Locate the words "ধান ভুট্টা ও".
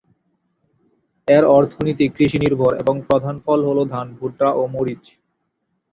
3.93-4.71